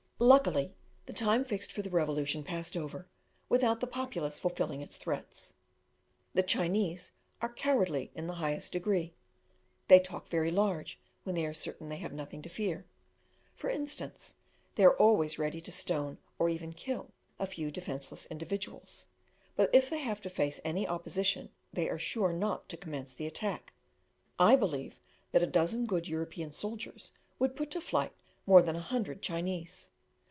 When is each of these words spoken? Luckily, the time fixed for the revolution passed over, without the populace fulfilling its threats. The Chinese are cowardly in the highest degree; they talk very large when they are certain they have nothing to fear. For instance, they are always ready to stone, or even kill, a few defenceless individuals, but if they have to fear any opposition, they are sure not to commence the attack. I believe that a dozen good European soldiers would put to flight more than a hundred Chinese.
Luckily, 0.23 0.75
the 1.07 1.13
time 1.13 1.43
fixed 1.43 1.71
for 1.71 1.81
the 1.81 1.89
revolution 1.89 2.43
passed 2.43 2.77
over, 2.77 3.07
without 3.49 3.79
the 3.79 3.87
populace 3.87 4.37
fulfilling 4.37 4.79
its 4.81 4.95
threats. 4.95 5.55
The 6.35 6.43
Chinese 6.43 7.11
are 7.41 7.51
cowardly 7.51 8.11
in 8.13 8.27
the 8.27 8.35
highest 8.35 8.71
degree; 8.71 9.15
they 9.87 9.99
talk 9.99 10.27
very 10.27 10.51
large 10.51 10.99
when 11.23 11.33
they 11.33 11.43
are 11.47 11.55
certain 11.55 11.89
they 11.89 11.97
have 11.97 12.13
nothing 12.13 12.43
to 12.43 12.49
fear. 12.49 12.85
For 13.55 13.67
instance, 13.71 14.35
they 14.75 14.83
are 14.83 14.95
always 14.95 15.39
ready 15.39 15.59
to 15.59 15.71
stone, 15.71 16.19
or 16.37 16.49
even 16.49 16.73
kill, 16.73 17.09
a 17.39 17.47
few 17.47 17.71
defenceless 17.71 18.27
individuals, 18.27 19.07
but 19.55 19.71
if 19.73 19.89
they 19.89 20.01
have 20.01 20.21
to 20.21 20.29
fear 20.29 20.51
any 20.63 20.87
opposition, 20.87 21.49
they 21.73 21.89
are 21.89 21.97
sure 21.99 22.31
not 22.31 22.69
to 22.69 22.77
commence 22.77 23.11
the 23.11 23.25
attack. 23.25 23.73
I 24.37 24.55
believe 24.55 24.99
that 25.31 25.41
a 25.41 25.47
dozen 25.47 25.87
good 25.87 26.07
European 26.07 26.51
soldiers 26.51 27.11
would 27.39 27.55
put 27.55 27.71
to 27.71 27.81
flight 27.81 28.13
more 28.45 28.61
than 28.61 28.75
a 28.75 28.81
hundred 28.81 29.23
Chinese. 29.23 29.87